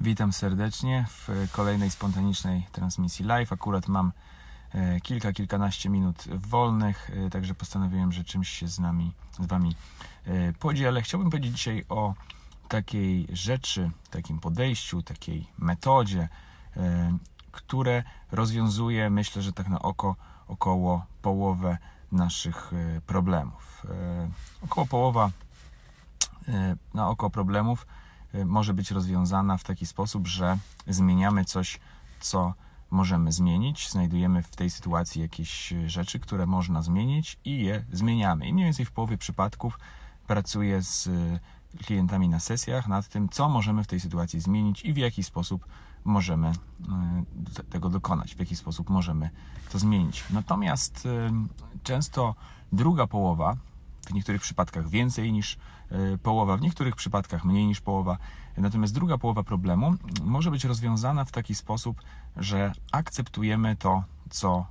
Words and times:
Witam 0.00 0.32
serdecznie 0.32 1.06
w 1.08 1.48
kolejnej 1.52 1.90
spontanicznej 1.90 2.66
transmisji 2.72 3.24
live. 3.24 3.52
Akurat 3.52 3.88
mam 3.88 4.12
e, 4.72 5.00
kilka, 5.00 5.32
kilkanaście 5.32 5.90
minut 5.90 6.24
wolnych, 6.28 7.10
e, 7.26 7.30
także 7.30 7.54
postanowiłem, 7.54 8.12
że 8.12 8.24
czymś 8.24 8.48
się 8.48 8.68
z 8.68 8.78
nami, 8.78 9.12
z 9.40 9.46
Wami 9.46 9.76
e, 10.26 10.52
podzielę. 10.52 11.02
Chciałbym 11.02 11.30
powiedzieć 11.30 11.52
dzisiaj 11.52 11.84
o 11.88 12.14
takiej 12.68 13.26
rzeczy, 13.32 13.90
takim 14.10 14.40
podejściu, 14.40 15.02
takiej 15.02 15.46
metodzie, 15.58 16.28
które 17.52 18.02
rozwiązuje, 18.32 19.10
myślę, 19.10 19.42
że 19.42 19.52
tak 19.52 19.68
na 19.68 19.78
oko, 19.78 20.16
około 20.48 21.04
połowę 21.22 21.78
naszych 22.12 22.72
problemów. 23.06 23.86
Około 24.62 24.86
połowa 24.86 25.30
na 26.94 27.08
oko 27.08 27.30
problemów 27.30 27.86
może 28.44 28.74
być 28.74 28.90
rozwiązana 28.90 29.56
w 29.56 29.64
taki 29.64 29.86
sposób, 29.86 30.26
że 30.26 30.58
zmieniamy 30.86 31.44
coś, 31.44 31.80
co 32.20 32.54
możemy 32.90 33.32
zmienić, 33.32 33.90
znajdujemy 33.90 34.42
w 34.42 34.56
tej 34.56 34.70
sytuacji 34.70 35.22
jakieś 35.22 35.74
rzeczy, 35.86 36.20
które 36.20 36.46
można 36.46 36.82
zmienić 36.82 37.38
i 37.44 37.64
je 37.64 37.84
zmieniamy. 37.92 38.48
I 38.48 38.52
mniej 38.52 38.64
więcej 38.64 38.86
w 38.86 38.92
połowie 38.92 39.18
przypadków 39.18 39.78
pracuję 40.26 40.82
z 40.82 41.06
y, 41.06 41.40
klientami 41.84 42.28
na 42.28 42.40
sesjach 42.40 42.88
nad 42.88 43.08
tym, 43.08 43.28
co 43.28 43.48
możemy 43.48 43.84
w 43.84 43.86
tej 43.86 44.00
sytuacji 44.00 44.40
zmienić 44.40 44.84
i 44.84 44.92
w 44.92 44.96
jaki 44.96 45.22
sposób 45.22 45.66
możemy 46.04 46.48
y, 46.48 47.64
tego 47.70 47.88
dokonać, 47.88 48.34
w 48.34 48.38
jaki 48.38 48.56
sposób 48.56 48.90
możemy 48.90 49.30
to 49.72 49.78
zmienić. 49.78 50.24
Natomiast 50.30 51.08
często 51.82 52.34
druga 52.72 53.06
połowa 53.06 53.56
w 54.08 54.14
niektórych 54.14 54.42
przypadkach 54.42 54.88
więcej 54.88 55.32
niż 55.32 55.58
e, 55.90 56.18
połowa, 56.18 56.56
w 56.56 56.60
niektórych 56.60 56.96
przypadkach 56.96 57.44
mniej 57.44 57.66
niż 57.66 57.80
połowa. 57.80 58.18
Natomiast 58.56 58.94
druga 58.94 59.18
połowa 59.18 59.42
problemu 59.42 59.94
może 60.24 60.50
być 60.50 60.64
rozwiązana 60.64 61.24
w 61.24 61.32
taki 61.32 61.54
sposób, 61.54 62.02
że 62.36 62.72
akceptujemy 62.92 63.76
to, 63.76 64.04
co 64.30 64.66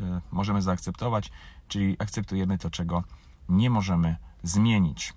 e, 0.00 0.20
możemy 0.30 0.62
zaakceptować, 0.62 1.30
czyli 1.68 1.96
akceptujemy 1.98 2.58
to, 2.58 2.70
czego 2.70 3.04
nie 3.48 3.70
możemy 3.70 4.16
zmienić. 4.42 5.14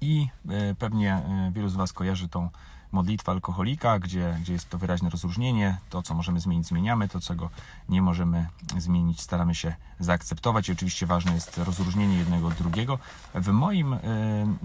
I 0.00 0.28
e, 0.48 0.74
pewnie 0.74 1.22
wielu 1.52 1.68
z 1.68 1.74
Was 1.74 1.92
kojarzy 1.92 2.28
tą 2.28 2.50
modlitwa 2.92 3.32
alkoholika, 3.32 3.98
gdzie, 3.98 4.38
gdzie 4.40 4.52
jest 4.52 4.68
to 4.68 4.78
wyraźne 4.78 5.10
rozróżnienie. 5.10 5.78
To, 5.90 6.02
co 6.02 6.14
możemy 6.14 6.40
zmienić, 6.40 6.66
zmieniamy, 6.66 7.08
to, 7.08 7.20
czego 7.20 7.50
nie 7.88 8.02
możemy 8.02 8.48
zmienić, 8.78 9.20
staramy 9.20 9.54
się 9.54 9.74
zaakceptować. 10.00 10.68
I 10.68 10.72
oczywiście 10.72 11.06
ważne 11.06 11.34
jest 11.34 11.58
rozróżnienie 11.58 12.18
jednego 12.18 12.46
od 12.46 12.54
drugiego. 12.54 12.98
W 13.34 13.48
moim, 13.48 13.92
e, 13.92 13.98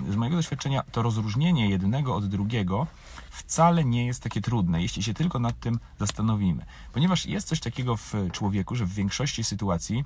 z 0.10 0.16
mojego 0.16 0.38
doświadczenia, 0.38 0.84
to 0.92 1.02
rozróżnienie 1.02 1.70
jednego 1.70 2.16
od 2.16 2.28
drugiego 2.28 2.88
wcale 3.30 3.86
nie 3.86 4.06
jest 4.06 4.24
takie 4.24 4.42
trudne, 4.42 4.82
jeśli 4.82 5.04
się 5.04 5.14
tylko 5.14 5.40
nad 5.40 5.60
tym 5.60 5.80
zastanowimy. 6.00 6.66
Ponieważ 6.94 7.26
jest 7.26 7.48
coś 7.48 7.60
takiego 7.60 7.98
w 7.98 8.14
człowieku, 8.32 8.76
że 8.76 8.86
w 8.86 8.94
większości 8.94 9.44
sytuacji, 9.44 10.06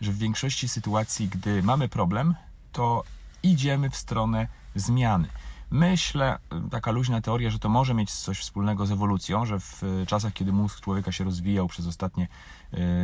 że 0.00 0.12
w 0.12 0.18
większości 0.18 0.68
sytuacji, 0.68 1.28
gdy 1.28 1.62
mamy 1.62 1.88
problem, 1.88 2.34
to 2.72 3.04
idziemy 3.42 3.90
w 3.90 3.96
stronę 3.96 4.48
zmiany. 4.74 5.28
Myślę, 5.70 6.38
taka 6.70 6.90
luźna 6.90 7.20
teoria, 7.20 7.50
że 7.50 7.58
to 7.58 7.68
może 7.68 7.94
mieć 7.94 8.12
coś 8.12 8.38
wspólnego 8.38 8.86
z 8.86 8.90
ewolucją, 8.90 9.46
że 9.46 9.60
w 9.60 9.82
czasach, 10.06 10.32
kiedy 10.32 10.52
mózg 10.52 10.80
człowieka 10.80 11.12
się 11.12 11.24
rozwijał 11.24 11.68
przez 11.68 11.86
ostatnie 11.86 12.28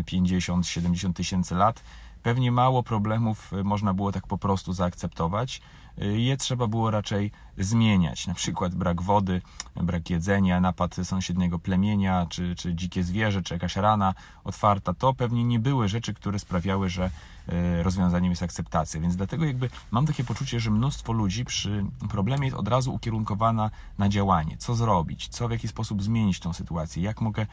50-70 0.06 1.11
e, 1.11 1.12
tysięcy 1.12 1.55
lat, 1.55 1.83
pewnie 2.22 2.53
mało 2.53 2.83
problemów 2.83 3.53
e, 3.53 3.64
można 3.64 3.94
było 3.94 4.12
tak 4.12 4.27
po 4.27 4.38
prostu 4.38 4.72
zaakceptować. 4.72 5.61
E, 6.01 6.06
je 6.06 6.37
trzeba 6.37 6.67
było 6.67 6.91
raczej 6.91 7.31
zmieniać. 7.59 8.27
Na 8.27 8.34
przykład 8.34 8.75
brak 8.75 9.03
wody, 9.03 9.43
brak 9.77 10.11
jedzenia, 10.11 10.61
napad 10.61 10.97
sąsiedniego 11.03 11.59
plemienia, 11.59 12.27
czy, 12.29 12.56
czy 12.56 12.75
dzikie 12.75 13.05
zwierzę, 13.05 13.43
czy 13.43 13.55
jakaś 13.55 13.77
rana 13.77 14.15
otwarta. 14.45 14.95
To 14.95 15.15
pewnie 15.15 15.45
nie 15.45 15.59
były 15.59 15.89
rzeczy, 15.89 16.15
które 16.15 16.39
sprawiały, 16.39 16.89
że 16.89 17.10
e, 17.49 17.83
rozwiązaniem 17.83 18.31
jest 18.31 18.43
akceptacja. 18.43 19.00
Więc 19.00 19.16
dlatego 19.16 19.44
jakby 19.44 19.71
mam 19.91 20.06
takie 20.06 20.25
poczucie, 20.25 20.60
że 20.60 20.71
mnóstwo 20.71 21.12
ludzi 21.12 21.44
przy 21.44 21.84
problemie 22.10 22.47
jest 22.47 22.56
od 22.56 22.69
razu 22.69 22.94
ukierunkowana 22.94 23.71
na 23.99 24.09
działanie. 24.09 24.56
Co 24.56 24.75
zrobić? 24.75 25.28
Co 25.28 25.49
w 25.49 25.50
jaki 25.50 25.69
sposób 25.69 26.03
zmienić 26.03 26.41
tą 26.41 26.53
sytuację? 26.53 27.03
Jak 27.03 27.21
mogę 27.21 27.47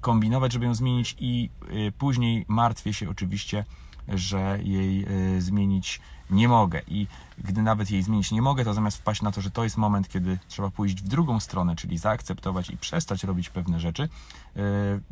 kombinować, 0.00 0.52
żeby 0.52 0.64
ją 0.64 0.74
zmienić 0.74 1.16
i 1.18 1.50
później 1.98 2.44
martwię 2.48 2.92
się 2.92 3.10
oczywiście, 3.10 3.64
że 4.08 4.58
jej 4.62 5.06
zmienić 5.38 6.00
nie 6.32 6.48
mogę. 6.48 6.80
I 6.88 7.06
gdy 7.38 7.62
nawet 7.62 7.90
jej 7.90 8.02
zmienić 8.02 8.30
nie 8.30 8.42
mogę, 8.42 8.64
to 8.64 8.74
zamiast 8.74 8.96
wpaść 8.96 9.22
na 9.22 9.32
to, 9.32 9.40
że 9.40 9.50
to 9.50 9.64
jest 9.64 9.76
moment, 9.76 10.08
kiedy 10.08 10.38
trzeba 10.48 10.70
pójść 10.70 11.02
w 11.02 11.08
drugą 11.08 11.40
stronę, 11.40 11.76
czyli 11.76 11.98
zaakceptować 11.98 12.70
i 12.70 12.76
przestać 12.76 13.24
robić 13.24 13.50
pewne 13.50 13.80
rzeczy, 13.80 14.02
e, 14.02 14.60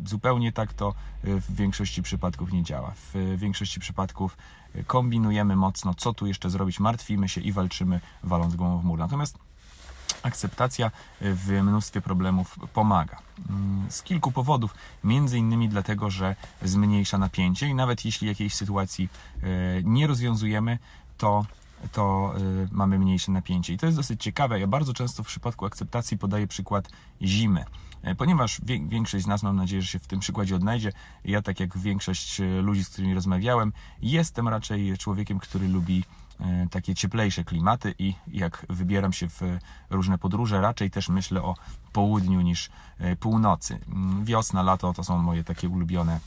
zupełnie 0.07 0.53
tak 0.53 0.73
to 0.73 0.89
e, 0.89 1.41
w 1.41 1.55
większości 1.55 2.03
przypadków 2.03 2.53
nie 2.53 2.63
działa. 2.63 2.93
W 2.97 3.37
większości 3.37 3.81
przypadków 3.81 4.37
e, 4.75 4.85
kombinujemy 4.85 5.57
mocno, 5.57 5.95
co 5.95 6.15
tu 6.15 6.27
jeszcze 6.27 6.51
zrobić, 6.51 6.81
martwimy 6.81 7.29
się 7.29 7.41
i 7.41 7.53
walczymy, 7.53 8.01
waląc 8.23 8.57
głową 8.57 8.79
w 8.79 8.85
mur. 8.85 8.99
Natomiast 8.99 9.39
akceptacja 10.23 10.91
w 11.21 11.61
mnóstwie 11.63 12.01
problemów 12.01 12.59
pomaga. 12.73 13.19
Mm, 13.49 13.91
z 13.91 14.03
kilku 14.03 14.33
powodów, 14.33 14.75
między 15.05 15.39
innymi 15.39 15.69
dlatego, 15.69 16.11
że 16.11 16.37
zmniejsza 16.63 17.19
napięcie 17.19 17.67
i 17.67 17.75
nawet 17.75 18.05
jeśli 18.05 18.29
jakiejś 18.29 18.55
sytuacji 18.55 19.09
nie 19.85 20.07
rozwiązujemy, 20.07 20.79
to 21.21 21.45
to 21.93 22.35
y, 22.39 22.69
mamy 22.73 22.99
mniejsze 22.99 23.33
napięcie. 23.33 23.73
I 23.73 23.79
to 23.79 23.87
jest 23.87 23.99
dosyć 23.99 24.23
ciekawe. 24.23 24.61
Ja 24.61 24.67
bardzo 24.67 24.95
często 24.95 25.23
w 25.23 25.27
przypadku 25.27 25.67
akceptacji 25.67 26.19
podaję 26.19 26.47
przykład 26.47 26.89
zimy. 27.23 27.65
E, 28.03 28.15
ponieważ 28.15 28.61
większość 28.65 29.25
z 29.25 29.27
nas, 29.27 29.43
mam 29.43 29.57
nadzieję, 29.57 29.83
że 29.83 29.89
się 29.89 29.99
w 29.99 30.07
tym 30.07 30.21
przykładzie 30.21 30.57
odnajdzie, 30.57 30.93
ja, 31.25 31.43
tak 31.43 31.61
jak 31.61 31.79
większość 31.79 32.41
e, 32.41 32.45
ludzi, 32.63 32.85
z 32.85 32.89
którymi 32.89 33.15
rozmawiałem, 33.15 33.73
jestem 34.03 34.49
raczej 34.49 34.99
człowiekiem, 34.99 35.39
który 35.39 35.69
lubi 35.69 36.05
e, 36.41 36.67
takie 36.71 36.95
cieplejsze 36.95 37.45
klimaty 37.45 37.95
i 37.99 38.15
jak 38.29 38.67
wybieram 38.69 39.13
się 39.13 39.29
w 39.29 39.41
różne 39.91 40.19
podróże, 40.19 40.61
raczej 40.61 40.91
też 40.91 41.09
myślę 41.09 41.43
o 41.43 41.55
południu 41.93 42.41
niż 42.41 42.71
północy. 43.21 43.79
Mm, 43.89 44.25
wiosna, 44.25 44.63
lato 44.63 44.93
to 44.93 45.05
są 45.05 45.19
moje 45.19 45.45
takie 45.45 45.69
ulubione 45.69 46.21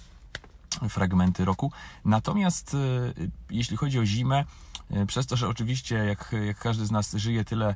fragmenty 0.90 1.46
roku. 1.46 1.72
Natomiast 2.06 2.78
jeśli 3.50 3.78
chodzi 3.78 4.00
o 4.00 4.06
zimę, 4.06 4.46
przez 5.08 5.28
to, 5.28 5.36
że 5.36 5.48
oczywiście 5.48 5.96
jak, 5.96 6.36
jak 6.46 6.60
każdy 6.60 6.86
z 6.86 6.92
nas 6.92 7.14
żyje 7.14 7.46
tyle 7.46 7.70
e, 7.70 7.76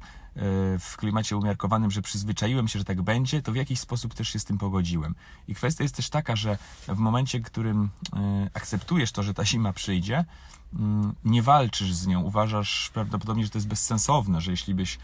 w 0.79 0.93
klimacie 0.97 1.37
umiarkowanym, 1.37 1.91
że 1.91 2.01
przyzwyczaiłem 2.01 2.67
się, 2.67 2.79
że 2.79 2.85
tak 2.85 3.01
będzie, 3.01 3.41
to 3.41 3.51
w 3.51 3.55
jakiś 3.55 3.79
sposób 3.79 4.13
też 4.13 4.29
się 4.29 4.39
z 4.39 4.45
tym 4.45 4.57
pogodziłem. 4.57 5.15
I 5.47 5.55
kwestia 5.55 5.83
jest 5.83 5.95
też 5.95 6.09
taka, 6.09 6.35
że 6.35 6.57
w 6.87 6.97
momencie, 6.97 7.39
w 7.39 7.43
którym 7.43 7.89
e, 8.13 8.49
akceptujesz 8.53 9.11
to, 9.11 9.23
że 9.23 9.33
ta 9.33 9.45
zima 9.45 9.73
przyjdzie, 9.73 10.25
mm, 10.73 11.15
nie 11.25 11.41
walczysz 11.41 11.93
z 11.93 12.07
nią, 12.07 12.21
uważasz 12.21 12.91
prawdopodobnie, 12.93 13.43
że 13.43 13.49
to 13.49 13.57
jest 13.57 13.67
bezsensowne, 13.67 14.41
że 14.41 14.51
jeśli 14.51 14.75
byś 14.75 14.99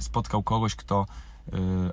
spotkał 0.00 0.42
kogoś, 0.42 0.74
kto 0.74 1.06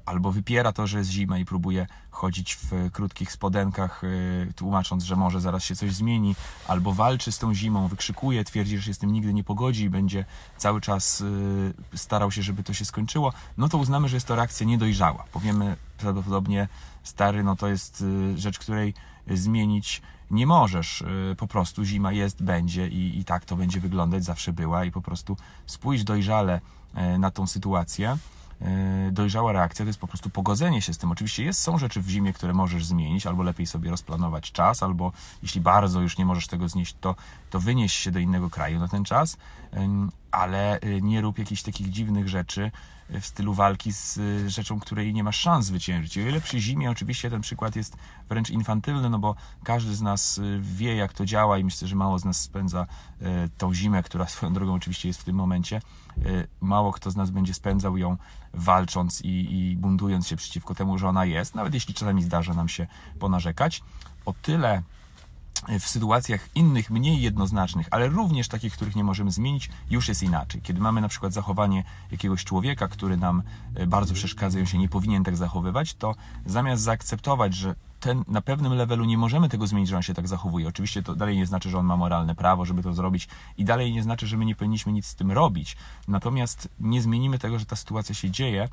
albo 0.05 0.31
wypiera 0.31 0.73
to, 0.73 0.87
że 0.87 0.97
jest 0.97 1.09
zima 1.09 1.37
i 1.37 1.45
próbuje 1.45 1.87
chodzić 2.11 2.55
w 2.55 2.91
krótkich 2.91 3.31
spodenkach, 3.31 4.03
y, 4.03 4.53
tłumacząc, 4.55 5.03
że 5.03 5.15
może 5.15 5.41
zaraz 5.41 5.63
się 5.63 5.75
coś 5.75 5.93
zmieni, 5.93 6.35
albo 6.67 6.93
walczy 6.93 7.31
z 7.31 7.39
tą 7.39 7.53
zimą, 7.53 7.87
wykrzykuje, 7.87 8.43
twierdzi, 8.43 8.77
że 8.77 8.83
się 8.83 8.93
z 8.93 8.97
tym 8.97 9.13
nigdy 9.13 9.33
nie 9.33 9.43
pogodzi 9.43 9.83
i 9.83 9.89
będzie 9.89 10.25
cały 10.57 10.81
czas 10.81 11.21
y, 11.21 11.73
starał 11.95 12.31
się, 12.31 12.43
żeby 12.43 12.63
to 12.63 12.73
się 12.73 12.85
skończyło, 12.85 13.33
no 13.57 13.69
to 13.69 13.77
uznamy, 13.77 14.09
że 14.09 14.15
jest 14.15 14.27
to 14.27 14.35
reakcja 14.35 14.65
niedojrzała. 14.65 15.25
Powiemy 15.31 15.75
prawdopodobnie, 15.97 16.67
stary, 17.03 17.43
no 17.43 17.55
to 17.55 17.67
jest 17.67 18.03
rzecz, 18.35 18.59
której 18.59 18.93
zmienić 19.27 20.01
nie 20.31 20.47
możesz. 20.47 21.03
Po 21.37 21.47
prostu 21.47 21.83
zima 21.83 22.11
jest, 22.11 22.43
będzie 22.43 22.87
i, 22.87 23.19
i 23.19 23.25
tak 23.25 23.45
to 23.45 23.55
będzie 23.55 23.79
wyglądać, 23.79 24.23
zawsze 24.23 24.53
była 24.53 24.85
i 24.85 24.91
po 24.91 25.01
prostu 25.01 25.37
spójrz 25.65 26.03
dojrzale 26.03 26.61
na 27.19 27.31
tą 27.31 27.47
sytuację 27.47 28.17
dojrzała 29.11 29.51
reakcja 29.51 29.85
to 29.85 29.89
jest 29.89 29.99
po 29.99 30.07
prostu 30.07 30.29
pogodzenie 30.29 30.81
się 30.81 30.93
z 30.93 30.97
tym. 30.97 31.11
Oczywiście 31.11 31.43
jest, 31.43 31.61
są 31.61 31.77
rzeczy 31.77 32.01
w 32.01 32.09
zimie, 32.09 32.33
które 32.33 32.53
możesz 32.53 32.85
zmienić, 32.85 33.27
albo 33.27 33.43
lepiej 33.43 33.65
sobie 33.65 33.89
rozplanować 33.89 34.51
czas, 34.51 34.83
albo 34.83 35.11
jeśli 35.43 35.61
bardzo 35.61 36.01
już 36.01 36.17
nie 36.17 36.25
możesz 36.25 36.47
tego 36.47 36.69
znieść, 36.69 36.95
to, 37.01 37.15
to 37.49 37.59
wynieś 37.59 37.93
się 37.93 38.11
do 38.11 38.19
innego 38.19 38.49
kraju 38.49 38.79
na 38.79 38.87
ten 38.87 39.03
czas, 39.03 39.37
ale 40.31 40.79
e, 40.79 41.01
nie 41.01 41.21
rób 41.21 41.39
jakichś 41.39 41.61
takich 41.61 41.89
dziwnych 41.89 42.29
rzeczy 42.29 42.71
w 43.09 43.25
stylu 43.25 43.53
walki 43.53 43.93
z 43.93 44.17
e, 44.17 44.49
rzeczą, 44.49 44.79
której 44.79 45.13
nie 45.13 45.23
masz 45.23 45.39
szans 45.39 45.65
zwyciężyć. 45.65 46.17
O 46.17 46.21
ile 46.21 46.41
przy 46.41 46.59
zimie 46.59 46.91
oczywiście 46.91 47.29
ten 47.29 47.41
przykład 47.41 47.75
jest 47.75 47.97
wręcz 48.29 48.49
infantylny, 48.49 49.09
no 49.09 49.19
bo 49.19 49.35
każdy 49.63 49.95
z 49.95 50.01
nas 50.01 50.41
wie, 50.61 50.95
jak 50.95 51.13
to 51.13 51.25
działa 51.25 51.57
i 51.57 51.63
myślę, 51.63 51.87
że 51.87 51.95
mało 51.95 52.19
z 52.19 52.25
nas 52.25 52.41
spędza 52.41 52.87
tą 53.57 53.73
zimę, 53.73 54.03
która 54.03 54.27
swoją 54.27 54.53
drogą 54.53 54.73
oczywiście 54.73 55.07
jest 55.07 55.21
w 55.21 55.23
tym 55.23 55.35
momencie. 55.35 55.81
Mało 56.61 56.91
kto 56.91 57.11
z 57.11 57.15
nas 57.15 57.29
będzie 57.29 57.53
spędzał 57.53 57.97
ją 57.97 58.17
walcząc 58.53 59.21
i, 59.21 59.27
i 59.51 59.77
buntując 59.77 60.27
się 60.27 60.35
przeciwko 60.35 60.75
temu, 60.75 60.97
że 60.97 61.07
ona 61.07 61.25
jest, 61.25 61.55
nawet 61.55 61.73
jeśli 61.73 61.93
czasami 61.93 62.23
zdarza 62.23 62.53
nam 62.53 62.69
się 62.69 62.87
ponarzekać. 63.19 63.83
O 64.25 64.33
tyle 64.41 64.83
w 65.79 65.87
sytuacjach 65.87 66.49
innych, 66.55 66.89
mniej 66.89 67.21
jednoznacznych, 67.21 67.87
ale 67.91 68.07
również 68.07 68.47
takich, 68.47 68.73
których 68.73 68.95
nie 68.95 69.03
możemy 69.03 69.31
zmienić, 69.31 69.69
już 69.89 70.07
jest 70.07 70.23
inaczej. 70.23 70.61
Kiedy 70.61 70.79
mamy 70.81 71.01
na 71.01 71.07
przykład 71.07 71.33
zachowanie 71.33 71.83
jakiegoś 72.11 72.43
człowieka, 72.43 72.87
który 72.87 73.17
nam 73.17 73.43
e, 73.75 73.87
bardzo 73.87 74.13
przeszkadza 74.13 74.59
i 74.59 74.67
się 74.67 74.77
nie 74.77 74.89
powinien 74.89 75.23
tak 75.23 75.37
zachowywać, 75.37 75.93
to 75.93 76.15
zamiast 76.45 76.83
zaakceptować, 76.83 77.53
że 77.53 77.75
ten 77.99 78.23
na 78.27 78.41
pewnym 78.41 78.73
levelu 78.73 79.05
nie 79.05 79.17
możemy 79.17 79.49
tego 79.49 79.67
zmienić, 79.67 79.89
że 79.89 79.95
on 79.95 80.01
się 80.01 80.13
tak 80.13 80.27
zachowuje. 80.27 80.67
Oczywiście 80.67 81.03
to 81.03 81.15
dalej 81.15 81.37
nie 81.37 81.45
znaczy, 81.45 81.69
że 81.69 81.77
on 81.77 81.85
ma 81.85 81.97
moralne 81.97 82.35
prawo, 82.35 82.65
żeby 82.65 82.83
to 82.83 82.93
zrobić 82.93 83.27
i 83.57 83.65
dalej 83.65 83.93
nie 83.93 84.03
znaczy, 84.03 84.27
że 84.27 84.37
my 84.37 84.45
nie 84.45 84.55
powinniśmy 84.55 84.91
nic 84.91 85.05
z 85.05 85.15
tym 85.15 85.31
robić. 85.31 85.77
Natomiast 86.07 86.69
nie 86.79 87.01
zmienimy 87.01 87.39
tego, 87.39 87.59
że 87.59 87.65
ta 87.65 87.75
sytuacja 87.75 88.15
się 88.15 88.31
dzieje. 88.31 88.69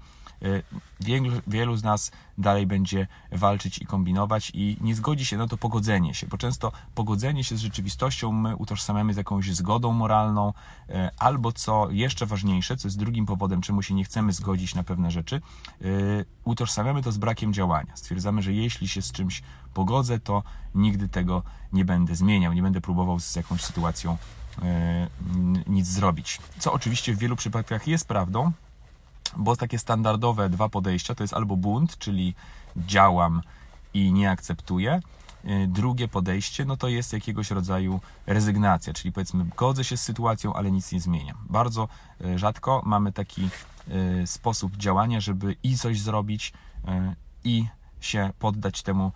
Wielu, 1.00 1.40
wielu 1.46 1.76
z 1.76 1.82
nas 1.82 2.12
dalej 2.38 2.66
będzie 2.66 3.06
walczyć 3.32 3.78
i 3.78 3.86
kombinować 3.86 4.52
i 4.54 4.76
nie 4.80 4.94
zgodzi 4.94 5.24
się 5.24 5.36
na 5.36 5.48
to 5.48 5.56
pogodzenie 5.56 6.14
się, 6.14 6.26
bo 6.26 6.38
często 6.38 6.72
pogodzenie 6.94 7.44
się 7.44 7.56
z 7.56 7.60
rzeczywistością 7.60 8.32
my 8.32 8.56
utożsamiamy 8.56 9.14
z 9.14 9.16
jakąś 9.16 9.54
zgodą 9.54 9.92
moralną, 9.92 10.52
y, 10.88 10.92
albo 11.18 11.52
co 11.52 11.90
jeszcze 11.90 12.26
ważniejsze, 12.26 12.76
co 12.76 12.88
jest 12.88 12.98
drugim 12.98 13.26
powodem, 13.26 13.60
czemu 13.60 13.82
się 13.82 13.94
nie 13.94 14.04
chcemy 14.04 14.32
zgodzić 14.32 14.74
na 14.74 14.82
pewne 14.82 15.10
rzeczy, 15.10 15.40
y, 15.82 16.24
utożsamiamy 16.44 17.02
to 17.02 17.12
z 17.12 17.18
brakiem 17.18 17.52
działania. 17.52 17.96
Stwierdzamy, 17.96 18.42
że 18.42 18.52
jeśli 18.52 18.88
się 18.88 19.02
z 19.02 19.12
czymś 19.12 19.42
pogodzę, 19.74 20.20
to 20.20 20.42
nigdy 20.74 21.08
tego 21.08 21.42
nie 21.72 21.84
będę 21.84 22.16
zmieniał, 22.16 22.52
nie 22.52 22.62
będę 22.62 22.80
próbował 22.80 23.20
z 23.20 23.36
jakąś 23.36 23.60
sytuacją 23.62 24.16
e, 24.62 25.08
nic 25.66 25.86
zrobić. 25.86 26.38
Co 26.58 26.72
oczywiście 26.72 27.14
w 27.14 27.18
wielu 27.18 27.36
przypadkach 27.36 27.86
jest 27.88 28.08
prawdą, 28.08 28.52
bo 29.36 29.56
takie 29.56 29.78
standardowe 29.78 30.48
dwa 30.48 30.68
podejścia 30.68 31.14
to 31.14 31.24
jest 31.24 31.34
albo 31.34 31.56
bunt, 31.56 31.98
czyli 31.98 32.34
działam 32.76 33.42
i 33.94 34.12
nie 34.12 34.30
akceptuję. 34.30 35.00
E, 35.44 35.66
drugie 35.66 36.08
podejście, 36.08 36.64
no 36.64 36.76
to 36.76 36.88
jest 36.88 37.12
jakiegoś 37.12 37.50
rodzaju 37.50 38.00
rezygnacja, 38.26 38.92
czyli 38.92 39.12
powiedzmy, 39.12 39.44
godzę 39.56 39.84
się 39.84 39.96
z 39.96 40.02
sytuacją, 40.02 40.54
ale 40.54 40.70
nic 40.70 40.92
nie 40.92 41.00
zmieniam. 41.00 41.36
Bardzo 41.50 41.88
e, 42.24 42.38
rzadko 42.38 42.82
mamy 42.84 43.12
taki 43.12 43.48
sposób 44.24 44.76
działania, 44.76 45.20
żeby 45.20 45.56
i 45.62 45.78
coś 45.78 46.00
zrobić, 46.00 46.52
i 47.44 47.66
się 48.00 48.30
poddać 48.38 48.82
temu, 48.82 49.06
y, 49.06 49.10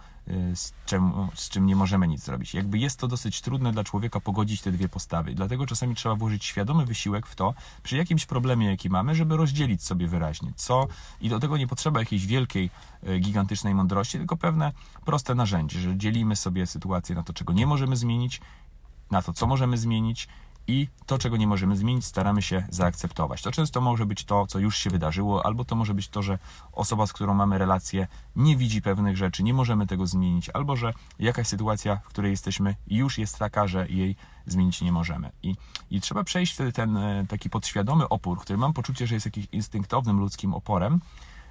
z 0.54 0.72
czym, 0.86 1.12
z 1.34 1.48
czym 1.48 1.66
nie 1.66 1.76
możemy 1.76 2.08
nic 2.08 2.24
zrobić. 2.24 2.54
Jakby 2.54 2.78
jest 2.78 2.98
to 2.98 3.08
dosyć 3.08 3.40
trudne 3.40 3.72
dla 3.72 3.84
człowieka 3.84 4.20
pogodzić 4.20 4.62
te 4.62 4.72
dwie 4.72 4.88
postawy. 4.88 5.34
Dlatego 5.34 5.66
czasami 5.66 5.94
trzeba 5.94 6.14
włożyć 6.14 6.44
świadomy 6.44 6.86
wysiłek 6.86 7.26
w 7.26 7.34
to, 7.34 7.54
przy 7.82 7.96
jakimś 7.96 8.26
problemie, 8.26 8.66
jaki 8.66 8.90
mamy, 8.90 9.14
żeby 9.14 9.36
rozdzielić 9.36 9.82
sobie 9.82 10.06
wyraźnie, 10.06 10.52
co 10.56 10.86
i 11.20 11.28
do 11.28 11.40
tego 11.40 11.56
nie 11.56 11.66
potrzeba 11.66 12.00
jakiejś 12.00 12.26
wielkiej, 12.26 12.70
y, 13.08 13.18
gigantycznej 13.18 13.74
mądrości, 13.74 14.18
tylko 14.18 14.36
pewne 14.36 14.72
proste 15.04 15.34
narzędzie, 15.34 15.80
że 15.80 15.96
dzielimy 15.96 16.36
sobie 16.36 16.66
sytuację 16.66 17.14
na 17.14 17.22
to, 17.22 17.32
czego 17.32 17.52
nie 17.52 17.66
możemy 17.66 17.96
zmienić, 17.96 18.40
na 19.10 19.22
to, 19.22 19.32
co 19.32 19.46
możemy 19.46 19.78
zmienić 19.78 20.28
i 20.70 20.88
to, 21.06 21.18
czego 21.18 21.36
nie 21.36 21.46
możemy 21.46 21.76
zmienić, 21.76 22.04
staramy 22.04 22.42
się 22.42 22.66
zaakceptować. 22.68 23.42
To 23.42 23.52
często 23.52 23.80
może 23.80 24.06
być 24.06 24.24
to, 24.24 24.46
co 24.46 24.58
już 24.58 24.76
się 24.76 24.90
wydarzyło, 24.90 25.46
albo 25.46 25.64
to 25.64 25.76
może 25.76 25.94
być 25.94 26.08
to, 26.08 26.22
że 26.22 26.38
osoba, 26.72 27.06
z 27.06 27.12
którą 27.12 27.34
mamy 27.34 27.58
relację, 27.58 28.08
nie 28.36 28.56
widzi 28.56 28.82
pewnych 28.82 29.16
rzeczy, 29.16 29.42
nie 29.42 29.54
możemy 29.54 29.86
tego 29.86 30.06
zmienić, 30.06 30.50
albo 30.50 30.76
że 30.76 30.92
jakaś 31.18 31.46
sytuacja, 31.46 31.96
w 31.96 32.08
której 32.08 32.30
jesteśmy, 32.30 32.74
już 32.86 33.18
jest 33.18 33.38
taka, 33.38 33.66
że 33.66 33.88
jej 33.88 34.16
zmienić 34.46 34.80
nie 34.80 34.92
możemy. 34.92 35.30
I, 35.42 35.54
i 35.90 36.00
trzeba 36.00 36.24
przejść 36.24 36.54
wtedy 36.54 36.72
ten 36.72 36.96
e, 36.96 37.26
taki 37.28 37.50
podświadomy 37.50 38.08
opór, 38.08 38.38
który 38.40 38.58
mam 38.58 38.72
poczucie, 38.72 39.06
że 39.06 39.14
jest 39.14 39.26
jakimś 39.26 39.46
instynktownym 39.52 40.20
ludzkim 40.20 40.54
oporem, 40.54 41.00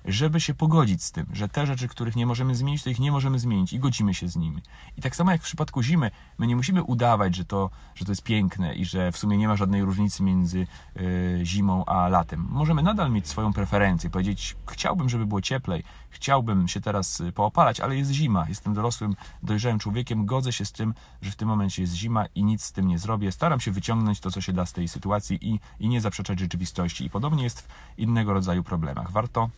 żeby 0.06 0.42
się 0.42 0.54
pogodzić 0.54 1.04
z 1.04 1.12
tym, 1.12 1.26
że 1.34 1.50
te 1.50 1.66
rzeczy, 1.66 1.88
których 1.88 2.16
nie 2.16 2.26
możemy 2.26 2.56
zmienić, 2.56 2.84
to 2.84 2.90
ich 2.90 3.00
nie 3.00 3.12
możemy 3.12 3.40
zmienić 3.40 3.74
i 3.74 3.80
godzimy 3.80 4.14
się 4.14 4.28
z 4.28 4.36
nimi. 4.36 4.62
I 4.98 5.02
tak 5.02 5.16
samo 5.16 5.32
jak 5.32 5.42
w 5.42 5.44
przypadku 5.44 5.84
zimy, 5.84 6.12
my 6.38 6.48
nie 6.48 6.56
musimy 6.56 6.84
udawać, 6.84 7.36
że 7.36 7.46
to, 7.46 7.70
że 7.96 8.06
to 8.06 8.12
jest 8.12 8.24
piękne 8.24 8.76
i 8.76 8.86
że 8.86 9.12
w 9.12 9.18
sumie 9.18 9.38
nie 9.38 9.48
ma 9.48 9.56
żadnej 9.56 9.84
różnicy 9.84 10.24
między 10.24 10.68
y, 10.98 11.40
zimą 11.44 11.86
a 11.86 12.10
latem. 12.10 12.48
Możemy 12.50 12.84
nadal 12.84 13.12
mieć 13.12 13.28
swoją 13.28 13.54
preferencję, 13.54 14.10
powiedzieć, 14.10 14.56
chciałbym, 14.68 15.10
żeby 15.10 15.26
było 15.26 15.42
cieplej, 15.42 15.84
chciałbym 16.10 16.68
się 16.68 16.82
teraz 16.82 17.22
y, 17.22 17.32
poopalać, 17.32 17.80
ale 17.80 17.98
jest 17.98 18.12
zima, 18.12 18.46
jestem 18.50 18.74
dorosłym, 18.74 19.16
dojrzałym 19.44 19.80
człowiekiem, 19.80 20.26
godzę 20.26 20.54
się 20.54 20.66
z 20.66 20.72
tym, 20.72 20.94
że 21.22 21.32
w 21.32 21.36
tym 21.36 21.48
momencie 21.48 21.82
jest 21.82 21.94
zima 21.94 22.26
i 22.36 22.44
nic 22.44 22.64
z 22.64 22.72
tym 22.72 22.88
nie 22.88 23.00
zrobię. 23.00 23.32
Staram 23.32 23.60
się 23.60 23.72
wyciągnąć 23.72 24.20
to, 24.20 24.32
co 24.32 24.42
się 24.42 24.54
da 24.54 24.66
z 24.66 24.74
tej 24.74 24.88
sytuacji 24.88 25.50
i, 25.50 25.60
i 25.80 25.90
nie 25.90 26.02
zaprzeczać 26.02 26.40
rzeczywistości. 26.40 27.06
I 27.06 27.10
podobnie 27.10 27.44
jest 27.44 27.62
w 27.62 27.68
innego 27.98 28.34
rodzaju 28.34 28.64
problemach. 28.64 29.12
Warto 29.12 29.50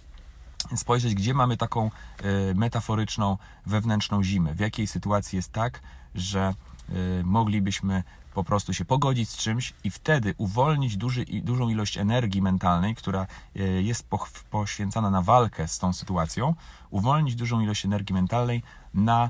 spojrzeć, 0.76 1.16
gdzie 1.16 1.34
mamy 1.34 1.58
taką 1.58 1.86
e, 1.86 2.54
metaforyczną 2.54 3.38
wewnętrzną 3.66 4.24
zimę, 4.24 4.54
w 4.54 4.60
jakiej 4.60 4.88
sytuacji 4.88 5.36
jest 5.36 5.52
tak, 5.52 5.82
że 6.16 6.54
e, 6.90 6.94
moglibyśmy 7.24 8.04
po 8.34 8.44
prostu 8.44 8.74
się 8.74 8.86
pogodzić 8.86 9.30
z 9.30 9.38
czymś 9.38 9.74
i 9.84 9.92
wtedy 9.92 10.34
uwolnić 10.38 10.98
duży, 10.98 11.26
dużą 11.26 11.70
ilość 11.70 11.98
energii 11.98 12.42
mentalnej, 12.42 12.96
która 12.96 13.28
e, 13.56 13.64
jest 13.64 14.08
poświęcana 14.50 15.10
na 15.10 15.22
walkę 15.22 15.68
z 15.68 15.80
tą 15.80 15.94
sytuacją, 15.94 16.56
uwolnić 16.90 17.36
dużą 17.36 17.62
ilość 17.62 17.86
energii 17.86 18.14
mentalnej 18.14 18.64
na 18.94 19.30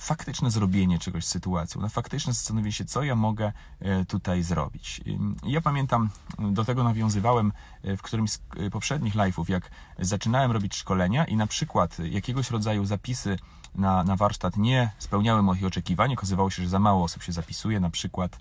faktyczne 0.00 0.50
zrobienie 0.50 0.98
czegoś 0.98 1.24
z 1.24 1.28
sytuacją, 1.28 1.80
na 1.80 1.88
faktyczne 1.88 2.32
zastanowienie 2.32 2.72
się, 2.72 2.84
co 2.84 3.02
ja 3.02 3.14
mogę 3.14 3.52
e, 3.80 4.04
tutaj 4.04 4.42
zrobić. 4.42 5.00
Ja 5.46 5.60
pamiętam, 5.60 6.10
do 6.38 6.64
tego 6.64 6.84
nawiązywałem 6.84 7.52
e, 7.82 7.96
w 7.96 8.02
którymś 8.02 8.30
z 8.30 8.40
poprzednich 8.72 9.14
live'ów, 9.14 9.50
jak 9.50 9.70
zaczynałem 9.98 10.52
robić 10.52 10.76
szkolenia 10.76 11.24
i 11.24 11.36
na 11.36 11.46
przykład 11.46 11.98
jakiegoś 11.98 12.50
rodzaju 12.50 12.84
zapisy 12.84 13.38
na, 13.76 14.04
na 14.04 14.16
warsztat 14.16 14.56
nie 14.56 14.90
spełniały 14.98 15.42
moich 15.42 15.64
oczekiwań. 15.64 16.12
Okazywało 16.12 16.50
się, 16.50 16.62
że 16.62 16.68
za 16.68 16.78
mało 16.78 17.04
osób 17.04 17.22
się 17.22 17.32
zapisuje, 17.32 17.80
na 17.80 17.90
przykład 17.90 18.38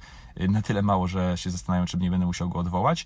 na 0.50 0.62
tyle 0.62 0.82
mało, 0.82 1.08
że 1.08 1.38
się 1.38 1.52
zastanawiam, 1.52 1.88
czy 1.88 1.98
nie 1.98 2.12
będę 2.12 2.26
musiał 2.26 2.50
go 2.50 2.60
odwołać 2.60 3.06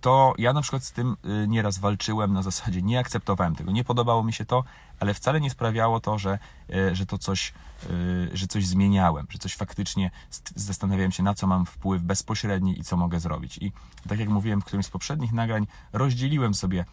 to 0.00 0.34
ja 0.38 0.52
na 0.52 0.62
przykład 0.62 0.84
z 0.84 0.92
tym 0.92 1.16
y, 1.44 1.48
nieraz 1.48 1.78
walczyłem 1.78 2.32
na 2.32 2.42
zasadzie, 2.42 2.82
nie 2.82 2.98
akceptowałem 2.98 3.56
tego, 3.56 3.72
nie 3.72 3.84
podobało 3.84 4.24
mi 4.24 4.32
się 4.32 4.44
to, 4.44 4.64
ale 5.00 5.14
wcale 5.14 5.40
nie 5.40 5.50
sprawiało 5.50 6.00
to, 6.00 6.18
że, 6.18 6.38
y, 6.70 6.94
że 6.94 7.06
to 7.06 7.18
coś, 7.18 7.52
y, 7.90 8.30
że 8.32 8.46
coś 8.46 8.66
zmieniałem, 8.66 9.26
że 9.30 9.38
coś 9.38 9.56
faktycznie 9.56 10.10
zastanawiałem 10.54 11.12
się, 11.12 11.22
na 11.22 11.34
co 11.34 11.46
mam 11.46 11.66
wpływ 11.66 12.02
bezpośredni 12.02 12.80
i 12.80 12.84
co 12.84 12.96
mogę 12.96 13.20
zrobić. 13.20 13.58
I 13.58 13.72
tak 14.08 14.18
jak 14.18 14.28
mówiłem 14.28 14.60
w 14.60 14.64
którymś 14.64 14.86
z 14.86 14.90
poprzednich 14.90 15.32
nagrań, 15.32 15.66
rozdzieliłem 15.92 16.54
sobie 16.54 16.84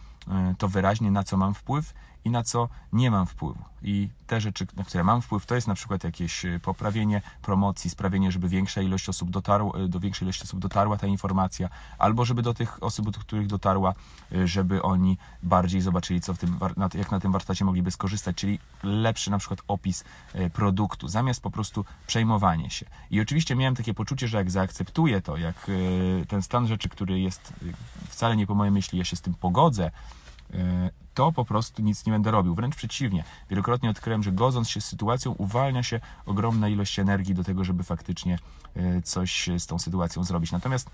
to 0.58 0.68
wyraźnie, 0.68 1.10
na 1.10 1.24
co 1.24 1.36
mam 1.36 1.54
wpływ 1.54 1.94
i 2.24 2.30
na 2.30 2.42
co 2.42 2.68
nie 2.92 3.10
mam 3.10 3.26
wpływu. 3.26 3.70
I 3.82 4.08
te 4.26 4.40
rzeczy, 4.40 4.66
na 4.76 4.84
które 4.84 5.04
mam 5.04 5.22
wpływ, 5.22 5.46
to 5.46 5.54
jest 5.54 5.68
na 5.68 5.74
przykład 5.74 6.04
jakieś 6.04 6.44
e, 6.44 6.60
poprawienie 6.60 7.22
promocji, 7.42 7.90
sprawienie, 7.90 8.32
żeby 8.32 8.48
większa 8.48 8.82
ilość 8.82 9.08
osób 9.08 9.30
dotarła, 9.30 9.78
e, 9.78 9.88
do 9.88 10.00
większej 10.00 10.26
ilości 10.26 10.44
osób 10.44 10.60
dotarła 10.60 10.96
ta 10.96 11.06
informacja, 11.06 11.68
albo 11.98 12.24
żeby 12.24 12.42
do 12.42 12.54
tych 12.54 12.82
osób, 12.82 13.10
do 13.10 13.20
których 13.20 13.46
dotarła, 13.46 13.94
e, 14.32 14.46
żeby 14.46 14.82
oni 14.82 15.18
bardziej 15.42 15.80
zobaczyli, 15.80 16.20
co 16.20 16.34
w 16.34 16.38
tym, 16.38 16.58
jak 16.94 17.10
na 17.10 17.20
tym 17.20 17.32
warsztacie 17.32 17.64
mogliby 17.64 17.90
skorzystać, 17.90 18.36
czyli 18.36 18.58
lepszy 18.82 19.30
na 19.30 19.38
przykład 19.38 19.60
opis 19.68 20.04
produktu, 20.52 21.08
zamiast 21.08 21.42
po 21.42 21.50
prostu 21.50 21.84
przejmowanie 22.06 22.70
się. 22.70 22.86
I 23.10 23.20
oczywiście 23.20 23.56
miałem 23.56 23.74
takie 23.74 23.94
poczucie, 23.94 24.28
że 24.28 24.38
jak 24.38 24.50
zaakceptuję 24.50 25.22
to, 25.22 25.36
jak 25.36 25.70
ten 26.28 26.42
stan 26.42 26.66
rzeczy, 26.66 26.88
który 26.88 27.20
jest 27.20 27.52
wcale 28.08 28.36
nie 28.36 28.46
po 28.46 28.54
mojej 28.54 28.72
myśli, 28.72 28.98
ja 28.98 29.04
się 29.04 29.16
z 29.16 29.20
tym 29.20 29.34
pogodzę, 29.34 29.90
to 31.14 31.32
po 31.32 31.44
prostu 31.44 31.82
nic 31.82 32.06
nie 32.06 32.12
będę 32.12 32.30
robił. 32.30 32.54
Wręcz 32.54 32.76
przeciwnie. 32.76 33.24
Wielokrotnie 33.50 33.90
odkryłem, 33.90 34.22
że 34.22 34.32
godząc 34.32 34.68
się 34.68 34.80
z 34.80 34.84
sytuacją, 34.84 35.32
uwalnia 35.32 35.82
się 35.82 36.00
ogromna 36.26 36.68
ilość 36.68 36.98
energii 36.98 37.34
do 37.34 37.44
tego, 37.44 37.64
żeby 37.64 37.82
faktycznie 37.82 38.38
e, 38.76 39.02
coś 39.02 39.50
z 39.58 39.66
tą 39.66 39.78
sytuacją 39.78 40.24
zrobić. 40.24 40.52
Natomiast 40.52 40.90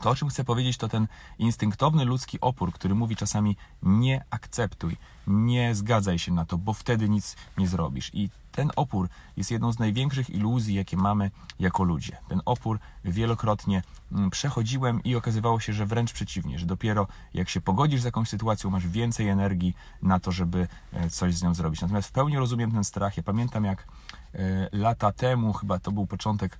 to, 0.00 0.10
o 0.10 0.14
czym 0.14 0.28
chcę 0.28 0.44
powiedzieć, 0.44 0.76
to 0.76 0.88
ten 0.88 1.06
instynktowny 1.38 2.04
ludzki 2.04 2.40
opór, 2.40 2.72
który 2.72 2.94
mówi 2.94 3.16
czasami 3.16 3.56
nie 3.82 4.24
akceptuj, 4.30 4.96
nie 5.26 5.74
zgadzaj 5.74 6.18
się 6.18 6.32
na 6.32 6.44
to, 6.44 6.58
bo 6.58 6.72
wtedy 6.72 7.08
nic 7.08 7.36
nie 7.58 7.68
zrobisz. 7.68 8.10
I 8.14 8.30
ten 8.56 8.70
opór 8.76 9.08
jest 9.36 9.50
jedną 9.50 9.72
z 9.72 9.78
największych 9.78 10.30
iluzji, 10.30 10.74
jakie 10.74 10.96
mamy 10.96 11.30
jako 11.58 11.84
ludzie. 11.84 12.16
Ten 12.28 12.42
opór 12.44 12.78
wielokrotnie 13.04 13.82
mm, 14.12 14.30
przechodziłem 14.30 15.02
i 15.02 15.16
okazywało 15.16 15.60
się, 15.60 15.72
że 15.72 15.86
wręcz 15.86 16.12
przeciwnie, 16.12 16.58
że 16.58 16.66
dopiero 16.66 17.06
jak 17.34 17.48
się 17.48 17.60
pogodzisz 17.60 18.00
z 18.00 18.04
jakąś 18.04 18.28
sytuacją, 18.28 18.70
masz 18.70 18.88
więcej 18.88 19.28
energii 19.28 19.74
na 20.02 20.20
to, 20.20 20.32
żeby 20.32 20.68
e, 20.92 21.10
coś 21.10 21.34
z 21.34 21.42
nią 21.42 21.54
zrobić. 21.54 21.80
Natomiast 21.80 22.08
w 22.08 22.12
pełni 22.12 22.38
rozumiem 22.38 22.72
ten 22.72 22.84
strach. 22.84 23.16
Ja 23.16 23.22
pamiętam, 23.22 23.64
jak 23.64 23.86
e, 24.34 24.68
lata 24.72 25.12
temu, 25.12 25.52
chyba 25.52 25.78
to 25.78 25.92
był 25.92 26.06
początek 26.06 26.58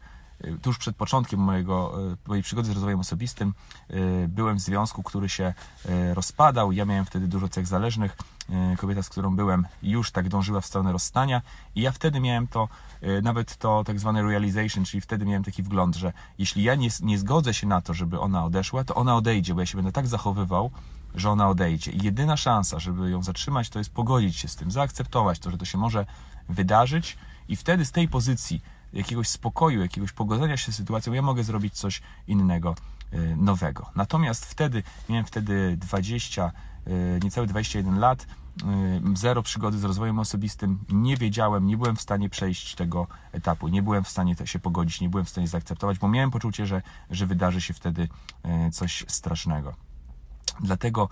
tuż 0.63 0.79
przed 0.79 0.97
początkiem 0.97 1.41
mojego, 1.41 1.95
y, 2.13 2.17
mojej 2.27 2.43
przygody 2.43 2.69
z 2.69 2.71
rozwojem 2.71 3.01
osobistym 3.01 3.55
y, 3.91 4.29
byłem 4.29 4.57
w 4.57 4.61
związku, 4.61 5.03
który 5.03 5.29
się 5.29 5.55
rozpadał. 6.15 6.73
Ja 6.73 6.85
miałem 6.85 7.05
wtedy 7.05 7.29
dużo 7.29 7.49
cech 7.49 7.67
zależnych. 7.67 8.17
Kobieta, 8.79 9.03
z 9.03 9.09
którą 9.09 9.37
byłem, 9.37 9.67
już 9.83 10.11
tak 10.11 10.29
dążyła 10.29 10.61
w 10.61 10.67
stronę 10.67 10.93
rozstania 10.93 11.43
i 11.75 11.81
ja 11.81 11.93
wtedy 11.93 12.21
miałem 12.21 12.47
to, 12.47 12.69
nawet 13.23 13.57
to 13.57 13.85
tak 13.85 14.01
zwane 14.01 14.23
realization, 14.23 14.85
czyli 14.85 15.01
wtedy 15.01 15.27
miałem 15.27 15.45
taki 15.45 15.63
wgląd, 15.63 15.97
że 15.97 16.13
jeśli 16.39 16.63
ja 16.63 16.75
nie, 16.75 16.89
nie 17.03 17.19
zgodzę 17.19 17.55
się 17.55 17.67
na 17.67 17.81
to, 17.81 17.95
żeby 17.95 18.21
ona 18.21 18.45
odeszła, 18.45 18.85
to 18.85 18.95
ona 18.95 19.17
odejdzie, 19.17 19.55
bo 19.55 19.61
ja 19.61 19.67
się 19.67 19.77
będę 19.77 19.93
tak 19.93 20.07
zachowywał, 20.07 20.71
że 21.15 21.31
ona 21.31 21.49
odejdzie. 21.49 21.91
I 21.91 22.05
jedyna 22.05 22.37
szansa, 22.37 22.79
żeby 22.79 23.11
ją 23.11 23.23
zatrzymać, 23.23 23.69
to 23.69 23.79
jest 23.79 23.91
pogodzić 23.91 24.37
się 24.37 24.49
z 24.49 24.57
tym, 24.57 24.71
zaakceptować 24.71 25.39
to, 25.39 25.51
że 25.51 25.59
to 25.59 25.65
się 25.65 25.79
może 25.79 26.07
wydarzyć 26.49 27.17
i 27.49 27.57
wtedy 27.57 27.85
z 27.85 27.93
tej 27.93 28.09
pozycji 28.09 28.61
jakiegoś 28.97 29.29
spokoju, 29.29 29.81
jakiegoś 29.81 30.13
pogodzenia 30.13 30.57
się 30.57 30.73
z 30.73 30.77
sytuacją, 30.77 31.13
ja 31.13 31.23
mogę 31.23 31.45
zrobić 31.45 31.75
coś 31.75 32.03
innego, 32.27 32.75
y, 33.13 33.37
nowego. 33.37 33.91
Natomiast 33.95 34.47
wtedy, 34.47 34.83
miałem 35.09 35.25
wtedy 35.25 35.77
20, 35.77 36.53
y, 36.87 37.21
niecałe 37.23 37.47
21 37.47 37.99
lat, 37.99 38.23
y, 38.23 38.27
zero 39.15 39.43
przygody 39.43 39.79
z 39.79 39.85
rozwojem 39.85 40.19
osobistym, 40.19 40.79
nie 40.89 41.17
wiedziałem, 41.17 41.67
nie 41.67 41.77
byłem 41.77 41.97
w 41.97 42.01
stanie 42.01 42.29
przejść 42.29 42.75
tego 42.75 43.07
etapu, 43.33 43.69
nie 43.69 43.83
byłem 43.83 44.05
w 44.05 44.09
stanie 44.09 44.37
się 44.45 44.59
pogodzić, 44.59 45.01
nie 45.01 45.09
byłem 45.09 45.25
w 45.25 45.29
stanie 45.29 45.49
zaakceptować, 45.49 45.99
bo 45.99 46.09
miałem 46.09 46.31
poczucie, 46.31 46.67
że, 46.67 46.83
że 47.11 47.27
wydarzy 47.27 47.61
się 47.61 47.75
wtedy 47.75 48.09
coś 48.73 49.05
strasznego. 49.09 49.75
Dlatego 50.61 51.09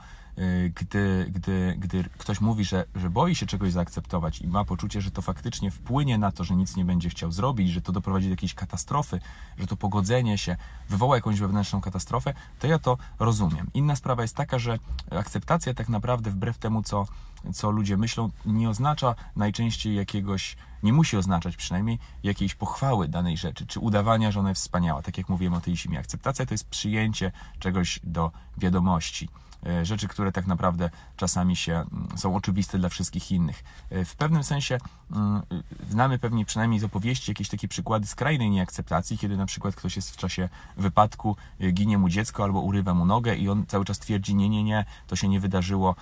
gdy, 0.75 1.26
gdy, 1.31 1.76
gdy 1.79 2.05
ktoś 2.19 2.41
mówi, 2.41 2.64
że, 2.64 2.85
że 2.95 3.11
boi 3.11 3.35
się 3.35 3.47
czegoś 3.47 3.73
zaakceptować 3.73 4.41
i 4.41 4.49
ma 4.49 4.64
poczucie, 4.64 5.00
że 5.00 5.11
to 5.11 5.23
faktycznie 5.23 5.71
wpłynie 5.71 6.19
na 6.19 6.33
to, 6.33 6.45
że 6.45 6.57
nic 6.57 6.76
nie 6.76 6.85
będzie 6.85 7.09
chciał 7.09 7.33
zrobić, 7.33 7.71
że 7.71 7.81
to 7.81 7.93
doprowadzi 7.93 8.26
do 8.26 8.31
jakiejś 8.31 8.55
katastrofy, 8.55 9.21
że 9.59 9.67
to 9.67 9.76
pogodzenie 9.76 10.38
się 10.38 10.57
wywoła 10.88 11.17
jakąś 11.17 11.41
wewnętrzną 11.41 11.81
katastrofę, 11.81 12.35
to 12.59 12.67
ja 12.67 12.79
to 12.79 12.99
rozumiem. 13.19 13.71
Inna 13.75 13.97
sprawa 13.97 14.23
jest 14.23 14.37
taka, 14.37 14.59
że 14.59 14.79
akceptacja 15.11 15.75
tak 15.75 15.88
naprawdę 15.88 16.31
wbrew 16.31 16.59
temu, 16.59 16.83
co, 16.83 17.07
co 17.53 17.71
ludzie 17.71 17.97
myślą, 17.97 18.31
nie 18.47 18.71
oznacza 18.71 19.14
najczęściej 19.37 19.95
jakiegoś, 19.95 20.57
nie 20.83 20.93
musi 20.93 21.17
oznaczać 21.17 21.57
przynajmniej 21.57 21.99
jakiejś 22.23 22.55
pochwały 22.55 23.09
danej 23.09 23.37
rzeczy, 23.37 23.67
czy 23.67 23.81
udawania, 23.81 24.33
że 24.33 24.41
ona 24.41 24.49
jest 24.49 24.62
wspaniała. 24.62 25.03
Tak 25.03 25.19
jak 25.19 25.29
mówiłem 25.29 25.55
o 25.55 25.61
tej 25.61 25.76
zimie. 25.76 25.99
Akceptacja 25.99 26.47
to 26.47 26.55
jest 26.55 26.69
przyjęcie 26.69 27.33
czegoś 27.59 28.00
do 28.05 28.31
wiadomości. 28.59 29.29
E, 29.66 29.85
rzeczy, 29.85 30.09
które 30.09 30.33
tak 30.33 30.47
naprawdę 30.47 30.90
czasami 31.16 31.56
się 31.56 31.73
mm, 31.73 32.09
są 32.16 32.37
oczywiste 32.37 32.78
dla 32.78 32.88
wszystkich 32.88 33.33
innych. 33.33 33.64
E, 33.90 34.04
w 34.04 34.16
pewnym 34.16 34.44
sensie 34.44 34.78
mm, 35.12 35.42
znamy 35.90 36.18
pewnie 36.18 36.44
przynajmniej 36.44 36.80
z 36.80 36.85
opowieści 36.85 37.30
jakieś 37.30 37.49
takie 37.49 37.68
przykłady 37.68 38.06
skrajnej 38.06 38.50
nieakceptacji, 38.50 39.18
kiedy 39.18 39.37
na 39.37 39.47
przykład 39.47 39.75
ktoś 39.75 39.97
jest 39.97 40.11
w 40.11 40.16
czasie 40.16 40.49
wypadku, 40.76 41.37
e, 41.61 41.73
ginie 41.73 41.99
mu 41.99 42.09
dziecko 42.09 42.44
albo 42.44 42.61
urywa 42.61 42.94
mu 42.94 43.06
nogę 43.06 43.35
i 43.35 43.49
on 43.49 43.66
cały 43.66 43.85
czas 43.85 43.99
twierdzi, 43.99 44.35
nie, 44.35 44.49
nie, 44.49 44.64
nie, 44.64 44.85
to 45.06 45.16
się 45.16 45.28
nie 45.28 45.40
wydarzyło, 45.40 45.94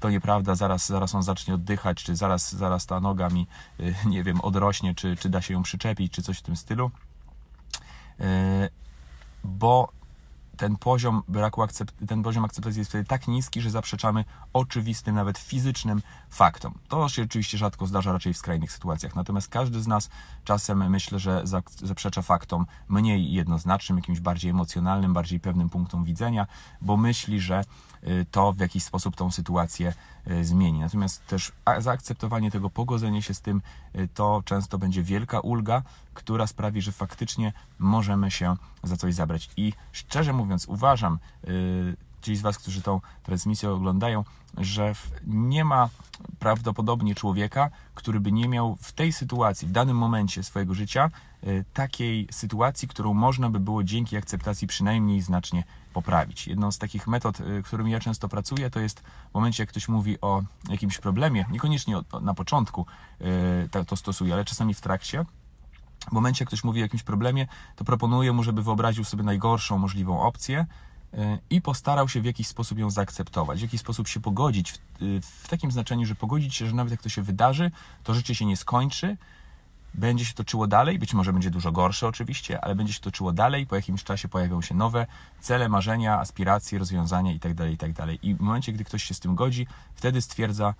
to 0.00 0.10
nieprawda, 0.10 0.54
zaraz, 0.54 0.86
zaraz 0.86 1.14
on 1.14 1.22
zacznie 1.22 1.54
oddychać, 1.54 2.04
czy 2.04 2.16
zaraz, 2.16 2.52
zaraz 2.54 2.86
ta 2.86 3.00
noga 3.00 3.28
mi, 3.28 3.46
nie 4.06 4.22
wiem, 4.22 4.40
odrośnie, 4.40 4.94
czy, 4.94 5.16
czy 5.16 5.28
da 5.28 5.42
się 5.42 5.54
ją 5.54 5.62
przyczepić, 5.62 6.12
czy 6.12 6.22
coś 6.22 6.38
w 6.38 6.42
tym 6.42 6.56
stylu. 6.56 6.90
Bo 9.44 9.88
ten 10.56 10.76
poziom 10.76 11.22
braku 11.28 11.62
akcept- 11.62 12.06
ten 12.08 12.22
poziom 12.22 12.44
akceptacji 12.44 12.78
jest 12.78 12.90
wtedy 12.90 13.04
tak 13.04 13.28
niski, 13.28 13.60
że 13.60 13.70
zaprzeczamy 13.70 14.24
oczywistym, 14.52 15.14
nawet 15.14 15.38
fizycznym 15.38 16.02
faktom. 16.30 16.74
To 16.88 17.08
się 17.08 17.22
oczywiście 17.22 17.58
rzadko 17.58 17.86
zdarza 17.86 18.12
raczej 18.12 18.34
w 18.34 18.36
skrajnych 18.36 18.72
sytuacjach. 18.72 19.16
Natomiast 19.16 19.48
każdy 19.48 19.82
z 19.82 19.86
nas 19.86 20.10
czasem 20.44 20.90
myślę, 20.90 21.18
że 21.18 21.42
zaprzecza 21.82 22.22
faktom 22.22 22.66
mniej 22.88 23.32
jednoznacznym, 23.32 23.98
jakimś 23.98 24.20
bardziej 24.20 24.50
emocjonalnym, 24.50 25.12
bardziej 25.12 25.40
pewnym 25.40 25.70
punktom 25.70 26.04
widzenia, 26.04 26.46
bo 26.80 26.96
myśli, 26.96 27.40
że 27.40 27.64
y, 28.04 28.26
to 28.30 28.52
w 28.52 28.58
jakiś 28.58 28.84
sposób 28.84 29.16
tą 29.16 29.30
sytuację 29.30 29.94
y, 30.30 30.44
zmieni. 30.44 30.80
Natomiast 30.80 31.26
też 31.26 31.52
zaakceptowanie 31.78 32.50
tego, 32.50 32.70
pogodzenie 32.70 33.22
się 33.22 33.34
z 33.34 33.40
tym, 33.40 33.62
y, 33.96 34.08
to 34.14 34.42
często 34.44 34.78
będzie 34.78 35.02
wielka 35.02 35.40
ulga, 35.40 35.82
która 36.14 36.46
sprawi, 36.46 36.82
że 36.82 36.92
faktycznie 36.92 37.52
możemy 37.78 38.30
się 38.30 38.56
za 38.82 38.96
coś 38.96 39.14
zabrać. 39.14 39.50
I 39.56 39.72
szczerze 39.92 40.32
mówiąc, 40.32 40.43
uważam, 40.68 41.18
ci 42.24 42.36
z 42.36 42.42
Was, 42.42 42.58
którzy 42.58 42.82
tą 42.82 43.00
transmisję 43.22 43.70
oglądają, 43.70 44.24
że 44.58 44.94
nie 45.26 45.64
ma 45.64 45.88
prawdopodobnie 46.38 47.14
człowieka, 47.14 47.70
który 47.94 48.20
by 48.20 48.32
nie 48.32 48.48
miał 48.48 48.76
w 48.76 48.92
tej 48.92 49.12
sytuacji, 49.12 49.68
w 49.68 49.70
danym 49.70 49.96
momencie 49.96 50.42
swojego 50.42 50.74
życia, 50.74 51.10
y, 51.44 51.64
takiej 51.74 52.28
sytuacji, 52.30 52.88
którą 52.88 53.14
można 53.14 53.50
by 53.50 53.60
było 53.60 53.84
dzięki 53.84 54.16
akceptacji 54.16 54.68
przynajmniej 54.68 55.20
znacznie 55.20 55.64
poprawić. 55.92 56.46
Jedną 56.46 56.72
z 56.72 56.78
takich 56.78 57.06
metod, 57.06 57.40
y, 57.40 57.62
którymi 57.62 57.90
ja 57.90 58.00
często 58.00 58.28
pracuję, 58.28 58.70
to 58.70 58.80
jest 58.80 59.00
w 59.00 59.34
momencie, 59.34 59.62
jak 59.62 59.70
ktoś 59.70 59.88
mówi 59.88 60.20
o 60.20 60.42
jakimś 60.68 60.98
problemie, 60.98 61.44
niekoniecznie 61.50 61.96
na 62.20 62.34
początku 62.34 62.86
y, 63.74 63.84
to 63.86 63.96
stosuję, 63.96 64.34
ale 64.34 64.44
czasami 64.44 64.74
w 64.74 64.80
trakcie, 64.80 65.24
w 66.08 66.12
momencie, 66.12 66.42
jak 66.42 66.48
ktoś 66.48 66.64
mówi 66.64 66.80
o 66.80 66.82
jakimś 66.82 67.02
problemie, 67.02 67.46
to 67.76 67.84
proponuję 67.84 68.32
mu, 68.32 68.42
żeby 68.42 68.62
wyobraził 68.62 69.04
sobie 69.04 69.22
najgorszą 69.22 69.78
możliwą 69.78 70.20
opcję, 70.20 70.66
i 71.50 71.60
postarał 71.62 72.08
się 72.08 72.20
w 72.20 72.24
jakiś 72.24 72.46
sposób 72.46 72.78
ją 72.78 72.90
zaakceptować, 72.90 73.58
w 73.58 73.62
jakiś 73.62 73.80
sposób 73.80 74.08
się 74.08 74.20
pogodzić, 74.20 74.72
w, 74.72 74.78
w, 75.22 75.48
takim 75.48 75.70
znaczeniu, 75.70 76.06
że 76.06 76.14
pogodzić 76.14 76.54
się, 76.54 76.66
że 76.66 76.74
nawet 76.74 76.90
jak 76.90 77.02
to 77.02 77.08
się 77.08 77.22
wydarzy, 77.22 77.70
to 78.04 78.14
życie 78.14 78.34
się 78.34 78.46
nie 78.46 78.56
skończy, 78.56 79.16
będzie 79.94 80.24
się 80.24 80.34
toczyło 80.34 80.66
dalej, 80.66 80.98
być 80.98 81.14
może 81.14 81.32
będzie 81.32 81.50
dużo 81.50 81.72
gorsze 81.72 82.08
oczywiście, 82.08 82.64
ale 82.64 82.74
będzie 82.74 82.92
się 82.92 83.00
toczyło 83.00 83.32
dalej, 83.32 83.66
po 83.66 83.76
jakimś 83.76 84.04
czasie 84.04 84.28
pojawią 84.28 84.62
się 84.62 84.74
nowe 84.74 85.06
cele, 85.40 85.68
marzenia, 85.68 86.18
aspiracje, 86.18 86.78
rozwiązania 86.78 87.32
itd., 87.32 87.70
itd. 87.70 88.14
I 88.22 88.34
w 88.34 88.40
momencie, 88.40 88.72
gdy 88.72 88.84
ktoś 88.84 89.04
się 89.04 89.14
z 89.14 89.20
tym 89.20 89.34
godzi, 89.34 89.66
wtedy 89.94 90.22
stwierdza, 90.22 90.74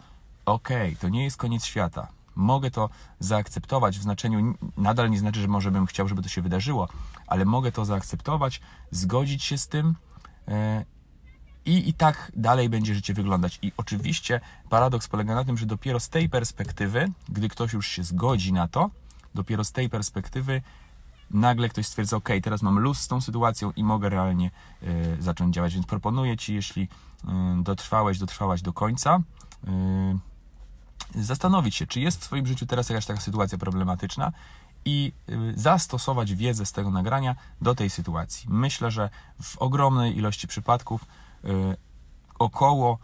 ok, 0.46 0.68
to 1.00 1.08
nie 1.08 1.24
jest 1.24 1.36
koniec 1.36 1.64
świata, 1.64 2.08
mogę 2.36 2.70
to 2.70 2.90
zaakceptować 3.20 3.98
w 3.98 4.02
znaczeniu, 4.02 4.54
nadal 4.76 5.10
nie 5.10 5.18
znaczy, 5.18 5.40
że 5.40 5.48
może 5.48 5.70
bym 5.70 5.86
chciał, 5.86 6.08
żeby 6.08 6.22
to 6.22 6.28
się 6.28 6.42
wydarzyło, 6.42 6.88
ale 7.26 7.44
mogę 7.44 7.72
to 7.72 7.84
zaakceptować, 7.84 8.60
zgodzić 8.90 9.44
się 9.44 9.58
z 9.58 9.68
tym, 9.68 9.94
E, 10.48 10.84
I, 11.64 11.88
I 11.88 11.94
tak 11.94 12.32
dalej 12.36 12.68
będzie 12.68 12.94
życie 12.94 13.14
wyglądać. 13.14 13.58
I 13.62 13.72
oczywiście 13.76 14.40
paradoks 14.70 15.08
polega 15.08 15.34
na 15.34 15.44
tym, 15.44 15.56
że 15.56 15.66
dopiero 15.66 16.00
z 16.00 16.08
tej 16.08 16.28
perspektywy, 16.28 17.08
gdy 17.28 17.48
ktoś 17.48 17.72
już 17.72 17.86
się 17.86 18.04
zgodzi 18.04 18.52
na 18.52 18.68
to, 18.68 18.90
dopiero 19.34 19.64
z 19.64 19.72
tej 19.72 19.88
perspektywy 19.88 20.62
nagle 21.30 21.68
ktoś 21.68 21.86
stwierdza, 21.86 22.16
ok, 22.16 22.28
teraz 22.42 22.62
mam 22.62 22.78
luz 22.78 22.98
z 22.98 23.08
tą 23.08 23.20
sytuacją 23.20 23.72
i 23.76 23.84
mogę 23.84 24.08
realnie 24.08 24.50
y, 24.82 25.22
zacząć 25.22 25.54
działać. 25.54 25.74
Więc 25.74 25.86
proponuję 25.86 26.36
Ci, 26.36 26.54
jeśli 26.54 26.82
y, 26.82 27.28
dotrwałeś, 27.62 28.18
dotrwałaś 28.18 28.62
do 28.62 28.72
końca, 28.72 29.18
y, 29.18 29.68
zastanowić 31.14 31.74
się, 31.74 31.86
czy 31.86 32.00
jest 32.00 32.20
w 32.20 32.24
swoim 32.24 32.46
życiu 32.46 32.66
teraz 32.66 32.88
jakaś 32.88 33.06
taka 33.06 33.20
sytuacja 33.20 33.58
problematyczna 33.58 34.32
i 34.84 35.12
y, 35.28 35.52
zastosować 35.56 36.34
wiedzę 36.34 36.66
z 36.66 36.72
tego 36.72 36.90
nagrania 36.90 37.36
do 37.60 37.74
tej 37.74 37.90
sytuacji. 37.90 38.46
Myślę, 38.50 38.90
że 38.90 39.10
w 39.42 39.58
ogromnej 39.58 40.16
ilości 40.16 40.48
przypadków 40.48 41.04
y, 41.44 41.76
około 42.38 42.98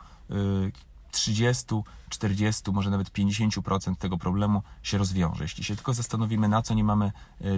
30, 1.11 1.75
y, 1.75 1.83
40, 2.11 2.71
może 2.71 2.90
nawet 2.90 3.11
50% 3.12 3.97
tego 3.97 4.19
problemu 4.19 4.62
się 4.83 4.99
rozwiąże. 4.99 5.45
Jeśli 5.45 5.64
się 5.64 5.76
tylko 5.76 5.95
zastanowimy, 5.95 6.49
na 6.49 6.62
co 6.62 6.75
nie 6.75 6.85
mamy 6.85 7.12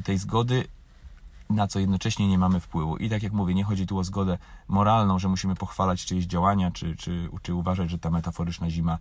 tej 0.05 0.19
zgody, 0.19 0.65
na 1.51 1.67
co 1.67 1.79
jednocześnie 1.79 2.29
nie 2.29 2.39
mamy 2.39 2.61
wpływu. 2.61 2.97
I 2.97 3.11
tak 3.11 3.23
jak 3.23 3.33
mówię, 3.33 3.55
nie 3.55 3.65
chodzi 3.65 3.87
tu 3.87 3.99
o 3.99 4.05
zgodę 4.05 4.39
moralną, 4.69 5.19
że 5.19 5.29
musimy 5.29 5.55
pochwalać 5.55 6.05
czyjeś 6.05 6.27
działania, 6.27 6.71
czy, 6.71 6.97
czy, 6.97 7.29
czy 7.43 7.55
uważać, 7.55 7.91
że 7.91 7.99
ta 7.99 8.11
metaforyczna 8.11 8.71
zima 8.71 8.99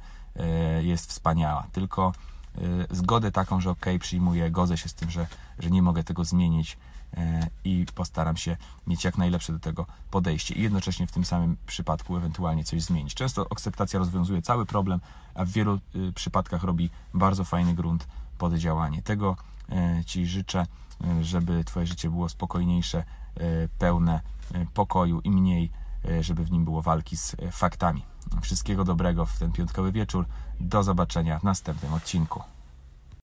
jest 0.82 1.10
wspaniała, 1.10 1.68
tylko 1.72 2.14
Y, 2.58 2.96
zgodę 2.96 3.32
taką, 3.32 3.62
że 3.62 3.70
ok, 3.70 3.86
przyjmuję, 4.00 4.52
godzę 4.52 4.78
się 4.78 4.90
z 4.90 4.94
tym, 4.94 5.10
że, 5.10 5.28
że 5.60 5.70
nie 5.70 5.82
mogę 5.82 6.04
tego 6.04 6.24
zmienić 6.24 6.78
y, 7.14 7.18
i 7.64 7.86
postaram 7.96 8.38
się 8.38 8.58
mieć 8.88 9.04
jak 9.04 9.18
najlepsze 9.18 9.54
do 9.54 9.60
tego 9.60 9.86
podejście 10.12 10.56
i 10.56 10.62
jednocześnie 10.62 11.08
w 11.08 11.12
tym 11.12 11.26
samym 11.26 11.58
przypadku 11.68 12.18
ewentualnie 12.18 12.64
coś 12.64 12.82
zmienić. 12.82 13.14
Często 13.14 13.46
akceptacja 13.52 14.00
rozwiązuje 14.00 14.42
cały 14.42 14.66
problem, 14.66 15.00
a 15.36 15.46
w 15.46 15.50
wielu 15.50 15.80
y, 15.96 16.14
przypadkach 16.14 16.64
robi 16.64 16.90
bardzo 17.14 17.44
fajny 17.44 17.74
grunt 17.74 18.08
pod 18.42 18.54
działanie. 18.54 19.02
Tego 19.02 19.36
Ci 20.06 20.28
życzę, 20.28 20.66
żeby 21.22 21.64
Twoje 21.64 21.88
życie 21.88 22.10
było 22.10 22.30
spokojniejsze, 22.30 23.04
pełne 23.78 24.22
pokoju 24.74 25.20
i 25.20 25.32
mniej, 25.32 25.72
żeby 26.22 26.46
w 26.46 26.52
nim 26.52 26.66
było 26.66 26.82
walki 26.82 27.18
z 27.18 27.36
faktami. 27.52 28.06
Wszystkiego 28.42 28.84
dobrego 28.84 29.26
w 29.26 29.40
ten 29.40 29.52
piątkowy 29.52 29.92
wieczór. 29.92 30.26
Do 30.60 30.84
zobaczenia 30.84 31.40
w 31.40 31.44
następnym 31.44 31.94
odcinku. 31.94 32.44